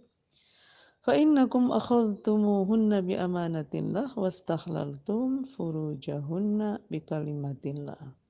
Fa 1.01 1.17
innakum 1.17 1.73
akhadtumuhunna 1.73 3.01
bi 3.03 3.17
amanatillah 3.17 4.15
wastahlaltum 4.15 5.49
furujahunna 5.57 6.85
bi 6.93 6.99
kalimatillah 7.01 8.26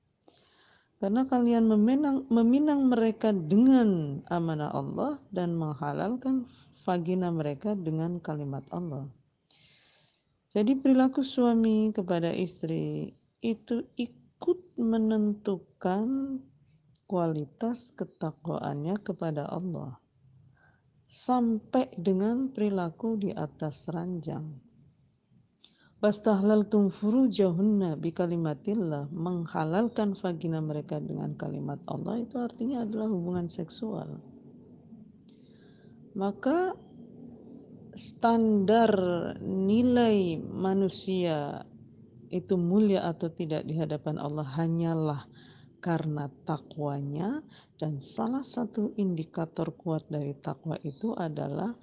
karena 0.97 1.29
kalian 1.29 1.69
meminang, 1.69 2.25
meminang 2.33 2.89
mereka 2.89 3.29
dengan 3.29 4.21
amanah 4.33 4.73
Allah 4.73 5.21
dan 5.29 5.53
menghalalkan 5.53 6.49
vagina 6.81 7.29
mereka 7.29 7.77
dengan 7.77 8.17
kalimat 8.17 8.65
Allah. 8.73 9.05
Jadi 10.49 10.73
perilaku 10.73 11.21
suami 11.21 11.93
kepada 11.93 12.33
istri 12.33 13.13
itu 13.45 13.85
ikut 13.93 14.79
menentukan 14.79 16.39
kualitas 17.05 17.93
ketakwaannya 17.93 18.97
kepada 19.05 19.45
Allah 19.45 20.01
sampai 21.07 21.87
dengan 21.95 22.51
perilaku 22.51 23.15
di 23.15 23.31
atas 23.31 23.87
ranjang. 23.87 24.66
Wastahlaltum 25.97 26.93
furujahunna 26.93 27.97
bi 27.97 28.13
kalimatillah 28.13 29.09
menghalalkan 29.09 30.13
vagina 30.13 30.61
mereka 30.61 31.01
dengan 31.01 31.33
kalimat 31.33 31.81
Allah 31.89 32.21
itu 32.21 32.37
artinya 32.37 32.85
adalah 32.85 33.09
hubungan 33.09 33.49
seksual. 33.49 34.21
Maka 36.13 36.77
standar 37.97 38.93
nilai 39.41 40.37
manusia 40.37 41.65
itu 42.29 42.53
mulia 42.53 43.09
atau 43.09 43.33
tidak 43.33 43.65
di 43.65 43.73
hadapan 43.81 44.21
Allah 44.21 44.45
hanyalah 44.45 45.25
karena 45.81 46.29
takwanya 46.45 47.41
dan 47.81 47.97
salah 47.97 48.45
satu 48.45 48.93
indikator 49.01 49.73
kuat 49.73 50.05
dari 50.13 50.37
takwa 50.37 50.77
itu 50.85 51.17
adalah 51.17 51.73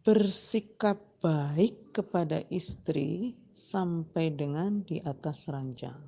bersikap 0.00 1.11
baik 1.22 1.94
kepada 1.94 2.42
istri 2.50 3.38
sampai 3.54 4.34
dengan 4.34 4.82
di 4.82 4.98
atas 5.06 5.46
ranjang. 5.46 6.02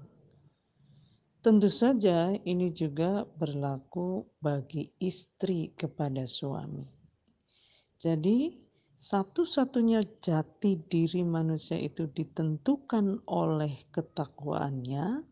Tentu 1.39 1.71
saja 1.71 2.35
ini 2.43 2.75
juga 2.75 3.23
berlaku 3.23 4.27
bagi 4.43 4.91
istri 4.99 5.71
kepada 5.79 6.27
suami. 6.27 6.83
Jadi 7.95 8.59
satu-satunya 8.99 10.03
jati 10.19 10.83
diri 10.89 11.23
manusia 11.23 11.79
itu 11.79 12.11
ditentukan 12.11 13.23
oleh 13.31 13.87
ketakwaannya 13.95 15.23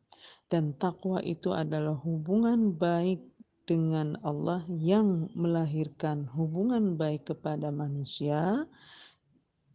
dan 0.47 0.77
takwa 0.77 1.19
itu 1.25 1.51
adalah 1.51 1.97
hubungan 2.07 2.77
baik 2.77 3.25
dengan 3.65 4.21
Allah 4.21 4.61
yang 4.69 5.33
melahirkan 5.33 6.29
hubungan 6.37 7.01
baik 7.01 7.33
kepada 7.33 7.73
manusia. 7.73 8.69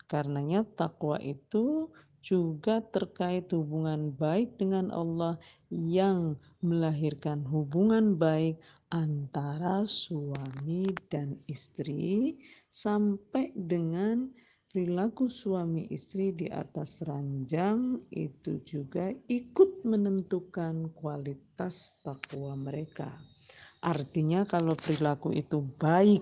Karenanya 0.08 0.64
takwa 0.76 1.20
itu 1.20 1.92
juga 2.24 2.84
terkait 2.84 3.48
hubungan 3.56 4.12
baik 4.12 4.60
dengan 4.60 4.92
Allah 4.92 5.40
yang 5.72 6.36
melahirkan 6.60 7.48
hubungan 7.48 8.20
baik 8.20 8.60
antara 8.92 9.84
suami 9.88 10.92
dan 11.12 11.40
istri 11.48 12.40
sampai 12.68 13.52
dengan 13.56 14.32
perilaku 14.72 15.32
suami 15.32 15.88
istri 15.92 16.36
di 16.36 16.52
atas 16.52 17.00
ranjang 17.08 18.04
itu 18.12 18.60
juga 18.68 19.12
ikut 19.32 19.88
menentukan 19.88 20.92
kualitas 21.00 21.96
takwa 22.04 22.54
mereka. 22.60 23.10
Artinya 23.82 24.44
kalau 24.44 24.76
perilaku 24.76 25.32
itu 25.34 25.64
baik, 25.80 26.22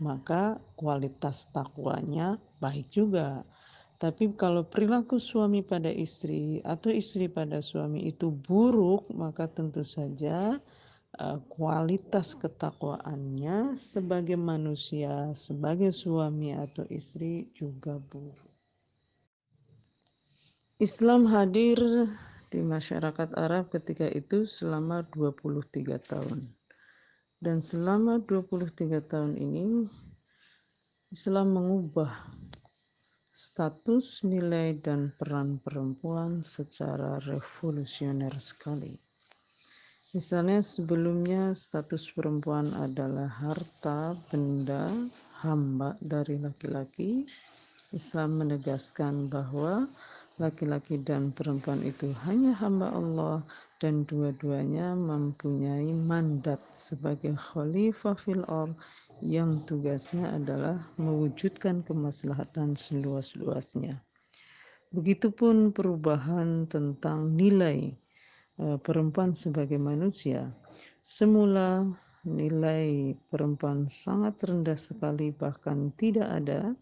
maka 0.00 0.60
kualitas 0.78 1.48
takwanya 1.50 2.38
baik 2.62 2.88
juga. 2.88 3.42
Tapi 4.02 4.34
kalau 4.34 4.66
perilaku 4.66 5.22
suami 5.22 5.62
pada 5.62 5.86
istri 5.86 6.58
atau 6.66 6.90
istri 6.90 7.30
pada 7.30 7.62
suami 7.62 8.10
itu 8.10 8.34
buruk, 8.34 9.06
maka 9.14 9.46
tentu 9.46 9.86
saja 9.86 10.58
uh, 11.22 11.38
kualitas 11.46 12.34
ketakwaannya 12.34 13.78
sebagai 13.78 14.34
manusia, 14.34 15.30
sebagai 15.38 15.94
suami 15.94 16.50
atau 16.50 16.82
istri 16.90 17.46
juga 17.54 18.02
buruk. 18.10 18.50
Islam 20.82 21.30
hadir 21.30 21.78
di 22.50 22.58
masyarakat 22.58 23.38
Arab 23.38 23.70
ketika 23.70 24.10
itu 24.10 24.50
selama 24.50 25.06
23 25.14 25.94
tahun. 26.02 26.50
Dan 27.42 27.58
selama 27.58 28.22
23 28.22 29.02
tahun 29.02 29.34
ini 29.34 29.90
Islam 31.10 31.58
mengubah 31.58 32.38
status, 33.34 34.22
nilai, 34.22 34.78
dan 34.78 35.10
peran 35.18 35.58
perempuan 35.58 36.46
secara 36.46 37.18
revolusioner 37.18 38.30
sekali. 38.38 38.94
Misalnya 40.14 40.62
sebelumnya 40.62 41.50
status 41.56 42.14
perempuan 42.14 42.78
adalah 42.78 43.26
harta, 43.26 44.14
benda, 44.30 44.92
hamba 45.42 45.98
dari 45.98 46.38
laki-laki. 46.38 47.26
Islam 47.90 48.38
menegaskan 48.38 49.26
bahwa 49.26 49.90
laki-laki 50.40 50.96
dan 51.00 51.32
perempuan 51.32 51.84
itu 51.84 52.12
hanya 52.24 52.56
hamba 52.56 52.88
Allah 52.92 53.44
dan 53.82 54.08
dua-duanya 54.08 54.96
mempunyai 54.96 55.92
mandat 55.92 56.60
sebagai 56.72 57.36
khalifah 57.36 58.16
fil 58.16 58.44
yang 59.22 59.62
tugasnya 59.68 60.34
adalah 60.34 60.82
mewujudkan 60.98 61.84
kemaslahatan 61.86 62.74
seluas-luasnya. 62.74 64.02
Begitupun 64.92 65.72
perubahan 65.72 66.68
tentang 66.68 67.32
nilai 67.32 67.96
uh, 68.60 68.76
perempuan 68.82 69.32
sebagai 69.32 69.80
manusia. 69.80 70.52
Semula 71.00 71.86
nilai 72.22 73.14
perempuan 73.30 73.90
sangat 73.90 74.38
rendah 74.46 74.78
sekali 74.78 75.34
bahkan 75.34 75.90
tidak 75.98 76.28
ada. 76.28 76.76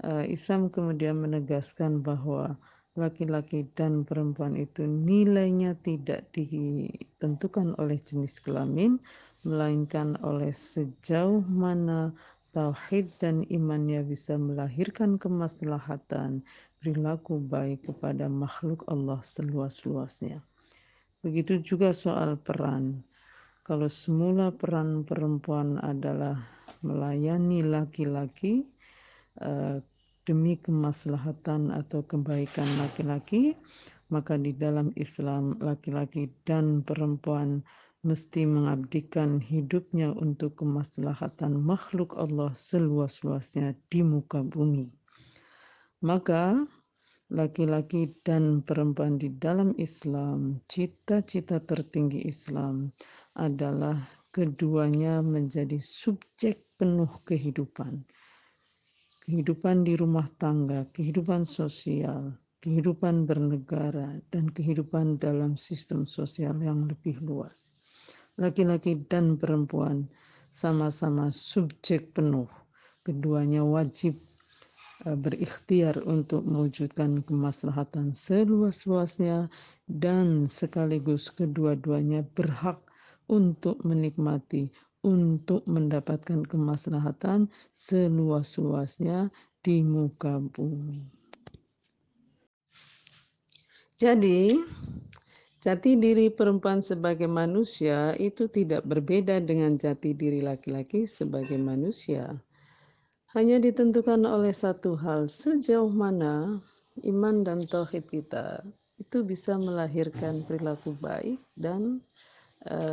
Uh, 0.00 0.24
Islam 0.24 0.72
kemudian 0.72 1.20
menegaskan 1.20 2.00
bahwa 2.00 2.56
laki-laki 2.96 3.68
dan 3.76 4.08
perempuan 4.08 4.56
itu 4.56 4.88
nilainya 4.88 5.76
tidak 5.84 6.32
ditentukan 6.32 7.76
oleh 7.76 8.00
jenis 8.00 8.40
kelamin 8.40 8.96
melainkan 9.44 10.16
oleh 10.24 10.52
sejauh 10.52 11.44
mana 11.44 12.12
tauhid 12.56 13.08
dan 13.20 13.44
imannya 13.48 14.04
bisa 14.04 14.36
melahirkan 14.36 15.16
kemaslahatan 15.16 16.44
perilaku 16.80 17.40
baik 17.40 17.88
kepada 17.88 18.28
makhluk 18.28 18.84
Allah 18.92 19.20
seluas-luasnya. 19.24 20.44
Begitu 21.24 21.64
juga 21.64 21.96
soal 21.96 22.36
peran. 22.36 23.00
Kalau 23.62 23.86
semula 23.86 24.50
peran 24.50 25.06
perempuan 25.06 25.78
adalah 25.78 26.34
melayani 26.82 27.62
laki-laki 27.62 28.66
uh, 29.40 29.80
demi 30.28 30.60
kemaslahatan 30.60 31.72
atau 31.72 32.04
kebaikan 32.04 32.68
laki-laki, 32.78 33.56
maka 34.12 34.36
di 34.36 34.52
dalam 34.52 34.92
Islam 34.94 35.56
laki-laki 35.58 36.28
dan 36.44 36.84
perempuan 36.84 37.64
mesti 38.02 38.42
mengabdikan 38.44 39.38
hidupnya 39.38 40.10
untuk 40.18 40.58
kemaslahatan 40.58 41.54
makhluk 41.54 42.18
Allah 42.18 42.50
seluas-luasnya 42.52 43.78
di 43.88 44.02
muka 44.02 44.42
bumi. 44.42 44.90
Maka 46.02 46.66
laki-laki 47.30 48.10
dan 48.26 48.60
perempuan 48.66 49.22
di 49.22 49.30
dalam 49.38 49.70
Islam, 49.78 50.58
cita-cita 50.66 51.62
tertinggi 51.62 52.26
Islam 52.26 52.90
adalah 53.38 53.96
keduanya 54.34 55.22
menjadi 55.22 55.78
subjek 55.78 56.66
penuh 56.76 57.08
kehidupan. 57.22 58.02
Kehidupan 59.22 59.86
di 59.86 59.94
rumah 59.94 60.26
tangga, 60.42 60.86
kehidupan 60.90 61.46
sosial, 61.46 62.34
kehidupan 62.58 63.26
bernegara, 63.26 64.18
dan 64.34 64.50
kehidupan 64.50 65.22
dalam 65.22 65.54
sistem 65.54 66.02
sosial 66.06 66.58
yang 66.58 66.90
lebih 66.90 67.22
luas 67.22 67.72
laki-laki 68.40 68.96
dan 69.12 69.36
perempuan 69.36 70.08
sama-sama 70.52 71.28
subjek 71.28 72.16
penuh. 72.16 72.48
Keduanya 73.02 73.66
wajib 73.66 74.16
uh, 75.04 75.18
berikhtiar 75.18 76.00
untuk 76.06 76.46
mewujudkan 76.46 77.20
kemaslahatan 77.26 78.14
seluas-luasnya 78.14 79.50
dan 79.90 80.46
sekaligus 80.48 81.28
kedua-duanya 81.34 82.24
berhak 82.32 82.78
untuk 83.28 83.80
menikmati 83.84 84.70
untuk 85.02 85.66
mendapatkan 85.66 86.46
kemaslahatan 86.46 87.50
seluas-luasnya 87.74 89.28
di 89.62 89.82
muka 89.82 90.38
bumi. 90.38 91.02
Jadi, 93.98 94.58
Jati 95.62 95.94
diri 95.94 96.26
perempuan 96.26 96.82
sebagai 96.82 97.30
manusia 97.30 98.18
itu 98.18 98.50
tidak 98.50 98.82
berbeda 98.82 99.38
dengan 99.38 99.78
jati 99.78 100.10
diri 100.10 100.42
laki-laki 100.42 101.06
sebagai 101.06 101.54
manusia. 101.54 102.34
Hanya 103.30 103.62
ditentukan 103.62 104.26
oleh 104.26 104.50
satu 104.50 104.98
hal, 104.98 105.30
sejauh 105.30 105.86
mana 105.86 106.58
iman 107.06 107.46
dan 107.46 107.62
tauhid 107.70 108.10
kita 108.10 108.66
itu 108.98 109.22
bisa 109.22 109.54
melahirkan 109.54 110.42
perilaku 110.42 110.98
baik 110.98 111.38
dan 111.54 112.02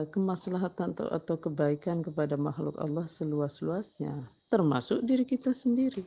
kemaslahatan 0.09 0.97
atau, 0.97 1.07
atau 1.13 1.35
kebaikan 1.37 2.01
kepada 2.01 2.33
makhluk 2.33 2.73
Allah 2.81 3.05
seluas-luasnya. 3.05 4.25
termasuk 4.49 5.05
diri 5.05 5.23
kita 5.23 5.53
sendiri. 5.53 6.03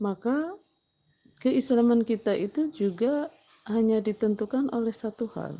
Maka 0.00 0.54
keislaman 1.40 2.04
kita 2.04 2.36
itu 2.36 2.68
juga 2.72 3.32
hanya 3.68 4.00
ditentukan 4.00 4.68
oleh 4.72 4.92
satu 4.92 5.28
hal, 5.36 5.56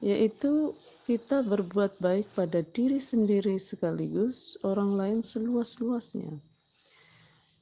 yaitu 0.00 0.72
kita 1.04 1.44
berbuat 1.44 2.00
baik 2.00 2.28
pada 2.32 2.64
diri 2.72 3.00
sendiri 3.00 3.60
sekaligus 3.60 4.56
orang 4.64 4.96
lain 4.96 5.18
seluas-luasnya. 5.20 6.40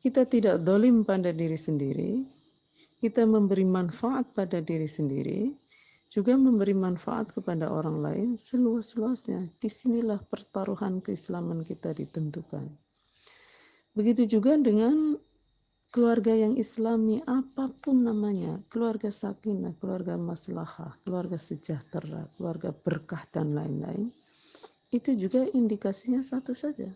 Kita 0.03 0.27
tidak 0.27 0.63
dolim 0.67 1.07
pada 1.07 1.31
diri 1.31 1.59
sendiri, 1.59 2.27
kita 3.03 3.23
memberi 3.23 3.67
manfaat 3.67 4.31
pada 4.35 4.59
diri 4.59 4.87
sendiri, 4.91 5.55
juga 6.13 6.37
memberi 6.37 6.77
manfaat 6.77 7.33
kepada 7.33 7.73
orang 7.73 8.05
lain 8.05 8.29
seluas-luasnya. 8.37 9.49
Di 9.57 9.73
sinilah 9.73 10.21
pertaruhan 10.29 11.01
keislaman 11.01 11.65
kita 11.65 11.97
ditentukan. 11.97 12.69
Begitu 13.97 14.37
juga 14.37 14.61
dengan 14.61 15.17
keluarga 15.89 16.37
yang 16.37 16.61
islami 16.61 17.25
apa 17.25 17.73
pun 17.81 18.05
namanya, 18.05 18.61
keluarga 18.69 19.09
sakinah, 19.09 19.73
keluarga 19.81 20.21
maslahah, 20.21 20.93
keluarga 21.01 21.41
sejahtera, 21.41 22.29
keluarga 22.37 22.77
berkah 22.77 23.25
dan 23.33 23.57
lain-lain, 23.57 24.13
itu 24.93 25.17
juga 25.17 25.49
indikasinya 25.53 26.21
satu 26.21 26.53
saja. 26.53 26.93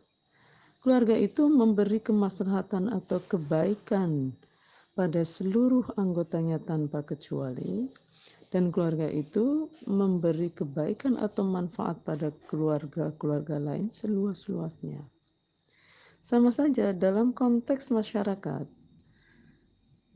Keluarga 0.80 1.16
itu 1.16 1.48
memberi 1.48 2.00
kemaslahatan 2.00 2.92
atau 2.92 3.20
kebaikan 3.24 4.32
pada 4.96 5.24
seluruh 5.24 5.84
anggotanya 6.00 6.56
tanpa 6.60 7.04
kecuali 7.04 7.92
dan 8.54 8.70
keluarga 8.70 9.10
itu 9.10 9.66
memberi 9.90 10.54
kebaikan 10.54 11.18
atau 11.18 11.42
manfaat 11.42 11.98
pada 12.06 12.30
keluarga-keluarga 12.46 13.58
lain 13.58 13.90
seluas-luasnya. 13.90 15.02
Sama 16.22 16.50
saja 16.50 16.90
dalam 16.90 17.34
konteks 17.34 17.90
masyarakat. 17.90 18.66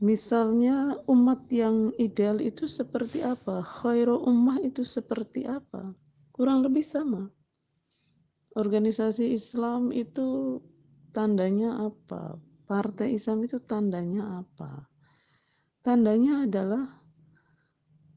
Misalnya 0.01 0.97
umat 1.05 1.45
yang 1.53 1.93
ideal 2.01 2.41
itu 2.41 2.65
seperti 2.65 3.21
apa? 3.21 3.61
Khairu 3.61 4.17
ummah 4.25 4.57
itu 4.59 4.81
seperti 4.81 5.45
apa? 5.45 5.93
Kurang 6.33 6.65
lebih 6.65 6.81
sama. 6.81 7.29
Organisasi 8.57 9.31
Islam 9.31 9.93
itu 9.93 10.59
tandanya 11.13 11.85
apa? 11.87 12.35
Partai 12.65 13.15
Islam 13.15 13.45
itu 13.45 13.61
tandanya 13.61 14.41
apa? 14.41 14.89
Tandanya 15.85 16.49
adalah 16.49 17.00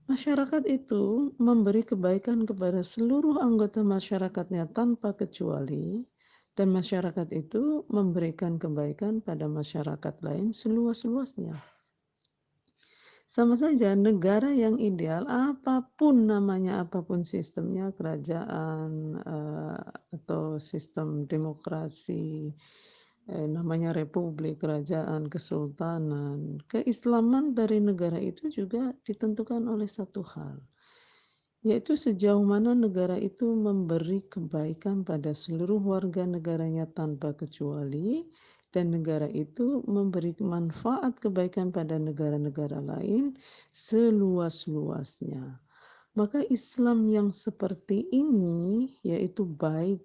masyarakat 0.06 0.64
itu 0.68 1.32
memberi 1.40 1.82
kebaikan 1.84 2.44
kepada 2.44 2.84
seluruh 2.84 3.40
anggota 3.40 3.80
masyarakatnya 3.80 4.68
tanpa 4.72 5.16
kecuali 5.16 6.04
dan 6.54 6.70
masyarakat 6.70 7.28
itu 7.34 7.82
memberikan 7.90 8.62
kebaikan 8.62 9.18
pada 9.18 9.50
masyarakat 9.50 10.14
lain 10.22 10.54
seluas-luasnya. 10.54 11.58
Sama 13.34 13.58
saja 13.58 13.98
negara 13.98 14.54
yang 14.54 14.78
ideal 14.78 15.26
apa 15.26 15.82
pun 15.98 16.30
namanya, 16.30 16.86
apa 16.86 17.02
pun 17.02 17.26
sistemnya, 17.26 17.90
kerajaan 17.90 19.18
uh, 19.26 19.82
atau 20.14 20.62
sistem 20.62 21.26
demokrasi, 21.26 22.54
eh, 23.30 23.46
namanya 23.48 23.96
republik, 23.96 24.60
kerajaan, 24.60 25.28
kesultanan, 25.32 26.60
keislaman 26.68 27.56
dari 27.56 27.80
negara 27.80 28.20
itu 28.20 28.50
juga 28.52 28.92
ditentukan 29.08 29.64
oleh 29.64 29.88
satu 29.88 30.20
hal, 30.24 30.60
yaitu 31.64 31.96
sejauh 31.96 32.44
mana 32.44 32.76
negara 32.76 33.16
itu 33.16 33.48
memberi 33.48 34.20
kebaikan 34.28 35.00
pada 35.02 35.32
seluruh 35.32 35.80
warga 35.80 36.28
negaranya 36.28 36.84
tanpa 36.84 37.32
kecuali 37.32 38.28
dan 38.74 38.90
negara 38.90 39.30
itu 39.30 39.86
memberi 39.86 40.34
manfaat 40.42 41.16
kebaikan 41.22 41.70
pada 41.70 41.94
negara-negara 41.94 42.82
lain 42.82 43.38
seluas-luasnya. 43.70 45.62
Maka 46.14 46.42
Islam 46.46 47.10
yang 47.10 47.30
seperti 47.30 48.06
ini 48.10 48.90
yaitu 49.06 49.46
baik 49.46 50.02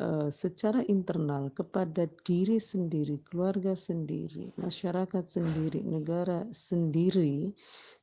uh, 0.00 0.28
secara 0.28 0.84
internal 0.86 1.48
kepada 1.52 2.08
diri 2.24 2.60
sendiri, 2.60 3.20
keluarga 3.24 3.72
sendiri, 3.72 4.52
masyarakat 4.60 5.24
sendiri, 5.24 5.80
negara 5.84 6.44
sendiri, 6.52 7.52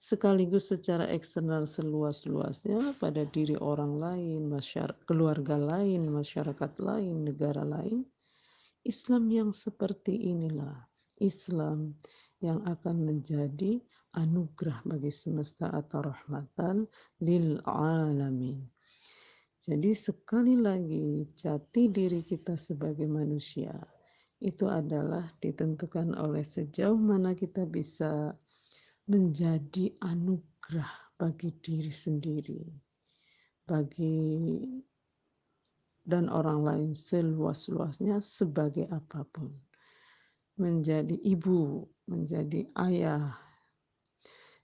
sekaligus 0.01 0.73
secara 0.73 1.07
eksternal 1.09 1.69
seluas-luasnya 1.69 2.97
pada 2.97 3.23
diri 3.29 3.55
orang 3.59 3.97
lain, 4.01 4.49
masyarakat, 4.49 5.05
keluarga 5.05 5.55
lain, 5.55 6.09
masyarakat 6.09 6.71
lain, 6.81 7.15
negara 7.23 7.63
lain. 7.63 8.03
Islam 8.83 9.31
yang 9.31 9.49
seperti 9.55 10.27
inilah 10.27 10.75
Islam 11.23 11.95
yang 12.43 12.59
akan 12.67 13.07
menjadi 13.07 13.79
anugerah 14.19 14.83
bagi 14.83 15.09
semesta 15.09 15.71
atau 15.71 16.03
rahmatan 16.03 16.83
lil 17.23 17.63
alamin. 17.63 18.72
Jadi 19.63 19.95
sekali 19.95 20.59
lagi 20.59 21.23
jati 21.39 21.87
diri 21.87 22.19
kita 22.19 22.59
sebagai 22.59 23.07
manusia 23.07 23.71
itu 24.43 24.67
adalah 24.67 25.23
ditentukan 25.39 26.19
oleh 26.19 26.43
sejauh 26.43 26.99
mana 26.99 27.31
kita 27.31 27.63
bisa 27.63 28.35
menjadi 29.07 29.95
anugerah 30.03 31.15
bagi 31.15 31.55
diri 31.63 31.95
sendiri, 31.95 32.59
bagi 33.63 34.59
dan 36.03 36.27
orang 36.27 36.67
lain 36.67 36.91
seluas-luasnya 36.91 38.19
sebagai 38.19 38.91
apa 38.91 39.23
pun. 39.31 39.47
Menjadi 40.59 41.15
ibu, 41.23 41.87
menjadi 42.11 42.67
ayah, 42.83 43.31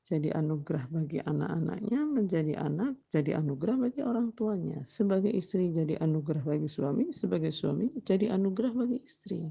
jadi 0.10 0.34
anugerah 0.34 0.89
bagi 0.89 1.22
anak-anaknya, 1.22 2.02
menjadi 2.02 2.58
anak, 2.58 2.98
jadi 3.13 3.38
anugerah 3.38 3.78
bagi 3.78 4.02
orang 4.02 4.34
tuanya. 4.34 4.82
Sebagai 4.89 5.30
istri 5.30 5.69
jadi 5.69 6.02
anugerah 6.02 6.41
bagi 6.41 6.65
suami, 6.65 7.13
sebagai 7.13 7.54
suami 7.54 7.93
jadi 8.02 8.34
anugerah 8.34 8.74
bagi 8.74 9.06
istri. 9.06 9.45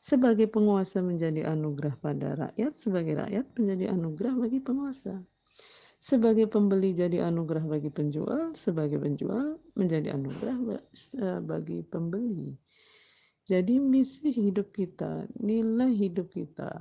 Sebagai 0.00 0.48
penguasa 0.48 1.04
menjadi 1.04 1.44
anugerah 1.52 2.00
pada 2.00 2.32
rakyat, 2.32 2.80
sebagai 2.80 3.20
rakyat 3.20 3.44
menjadi 3.60 3.84
anugerah 3.92 4.34
bagi 4.40 4.58
penguasa. 4.64 5.20
Sebagai 6.00 6.48
pembeli 6.48 6.96
jadi 6.96 7.28
anugerah 7.28 7.64
bagi 7.68 7.92
penjual, 7.92 8.56
sebagai 8.56 8.96
penjual 9.00 9.60
menjadi 9.76 10.16
anugerah 10.16 10.56
eh, 11.20 11.40
bagi 11.44 11.84
pembeli. 11.84 12.56
Jadi 13.44 13.76
misi 13.76 14.32
hidup 14.32 14.72
kita, 14.72 15.28
nilai 15.40 15.92
hidup 15.92 16.32
kita, 16.32 16.72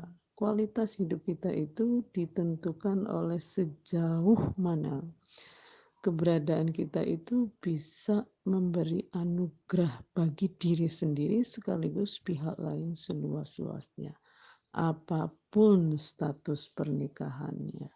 kualitas 0.44 1.00
hidup 1.00 1.24
kita 1.24 1.56
itu 1.56 2.04
ditentukan 2.12 3.08
oleh 3.08 3.40
sejauh 3.40 4.52
mana 4.60 5.00
keberadaan 6.04 6.68
kita 6.76 7.00
itu 7.00 7.48
bisa 7.64 8.28
memberi 8.44 9.08
anugerah 9.16 10.04
bagi 10.12 10.52
diri 10.52 10.92
sendiri 10.92 11.48
sekaligus 11.48 12.20
pihak 12.20 12.60
lain 12.60 12.92
seluas-luasnya. 12.92 14.12
Apa 14.76 15.32
pun 15.48 15.96
status 15.96 16.68
pernikahannya. 16.76 17.88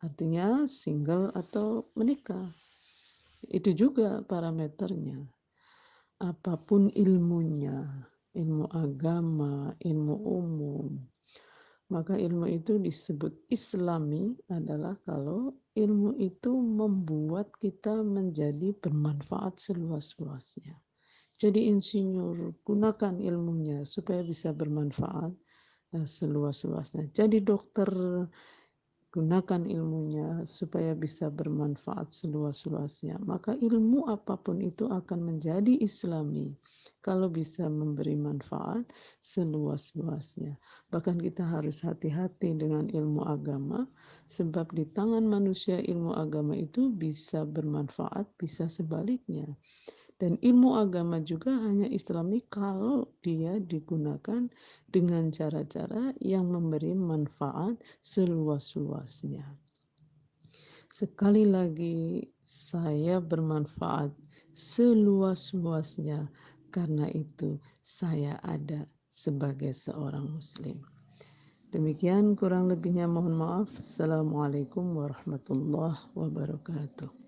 Artinya 0.00 0.64
single 0.64 1.36
atau 1.36 1.92
menikah. 2.00 2.48
Itu 3.44 3.76
juga 3.76 4.24
parameternya. 4.24 5.20
Apa 6.16 6.56
pun 6.56 6.88
ilmunya, 6.96 8.08
ilmu 8.36 8.66
agama, 8.72 9.76
ilmu 9.84 10.16
umum. 10.16 10.88
Maka 11.92 12.16
ilmu 12.16 12.48
itu 12.48 12.80
disebut 12.80 13.36
islami 13.52 14.32
adalah 14.48 14.96
kalau 15.04 15.52
ilmu 15.76 16.16
itu 16.16 16.48
membuat 16.56 17.52
kita 17.60 18.00
menjadi 18.00 18.72
bermanfaat 18.80 19.60
seluas-luasnya. 19.60 20.72
Jadi 21.36 21.68
insinyur, 21.68 22.56
gunakan 22.64 23.20
ilmunya 23.20 23.84
supaya 23.84 24.24
bisa 24.24 24.56
bermanfaat 24.56 25.36
eh, 25.98 26.06
seluas-luasnya. 26.08 27.12
Jadi 27.12 27.44
dokter, 27.44 27.90
gunakan 29.12 29.68
ilmunya 29.68 30.48
supaya 30.48 30.96
bisa 30.96 31.28
bermanfaat 31.28 32.16
seluas-luasnya. 32.16 33.20
Maka 33.20 33.52
ilmu 33.60 34.08
apa 34.08 34.40
pun 34.40 34.64
itu 34.64 34.88
akan 34.88 35.20
menjadi 35.20 35.76
islami 35.84 36.56
kalau 37.04 37.28
bisa 37.28 37.68
memberi 37.68 38.16
manfaat 38.16 38.88
seluas-luasnya. 39.20 40.56
Bahkan 40.88 41.20
kita 41.20 41.44
harus 41.44 41.84
hati-hati 41.84 42.56
dengan 42.56 42.88
ilmu 42.88 43.20
agama, 43.28 43.84
sebab 44.32 44.72
di 44.72 44.88
tangan 44.88 45.28
manusia 45.28 45.76
ilmu 45.84 46.16
agama 46.16 46.56
itu 46.56 46.88
bisa 46.88 47.44
bermanfaat, 47.44 48.24
bisa 48.40 48.64
sebaliknya. 48.64 49.44
Dan 50.22 50.38
ilmu 50.38 50.78
agama 50.78 51.18
juga 51.18 51.50
hanya 51.50 51.90
islami 51.90 52.46
kalau 52.46 53.10
dia 53.26 53.58
digunakan 53.58 54.46
dengan 54.86 55.34
cara-cara 55.34 56.14
yang 56.22 56.46
memberi 56.46 56.94
manfaat 56.94 57.82
seluas-luasnya. 58.06 59.42
Sekali 60.94 61.42
lagi, 61.42 62.22
saya 62.46 63.18
bermanfaat 63.18 64.14
seluas-luasnya 64.54 66.30
Karena 66.72 67.04
itu, 67.12 67.60
saya 67.84 68.38
ada 68.40 68.88
sebagai 69.12 69.76
seorang 69.76 70.24
Muslim. 70.38 70.80
Demikian 71.68 72.32
kurang 72.32 72.72
lebihnya 72.72 73.04
mohon 73.04 73.36
maaf. 73.36 73.68
Assalamualaikum 73.76 74.96
warahmatullahi 74.96 76.00
wabarakatuh. 76.16 77.21